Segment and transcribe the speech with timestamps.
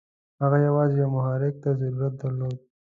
[0.41, 2.57] هغه یوازې یوه محرک ته ضرورت درلود.